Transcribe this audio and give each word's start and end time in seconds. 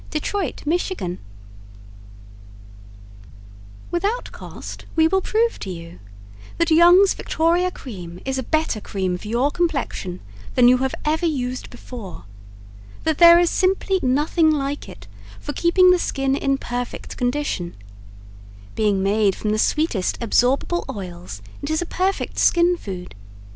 Detroit, 0.09 0.63
Michigan 0.65 1.19
Without 3.91 4.31
Cost, 4.31 4.85
We 4.95 5.07
will 5.07 5.21
prove 5.21 5.59
to 5.59 5.69
you 5.69 5.99
That 6.57 6.71
Young's 6.71 7.13
Victoria 7.13 7.69
Cream 7.69 8.19
is 8.25 8.39
a 8.39 8.49
better 8.49 8.81
cream 8.81 9.15
for 9.19 9.27
your 9.27 9.51
complexion 9.51 10.19
than 10.55 10.67
you 10.67 10.77
have 10.77 10.95
ever 11.05 11.27
used 11.27 11.69
before. 11.69 12.23
That 13.03 13.19
there 13.19 13.37
is 13.37 13.51
simply 13.51 13.99
nothing 14.01 14.49
like 14.49 14.89
it 14.89 15.05
for 15.39 15.53
keeping 15.53 15.91
the 15.91 15.99
skin 15.99 16.35
in 16.35 16.57
perfect 16.57 17.15
condition. 17.15 17.75
Being 18.73 19.03
made 19.03 19.35
from 19.35 19.51
the 19.51 19.59
sweetest 19.59 20.19
absorbable 20.19 20.83
oils 20.89 21.43
it 21.61 21.69
is 21.69 21.79
a 21.79 21.85
perfect 21.85 22.39
skin 22.39 22.75
food. 22.75 23.13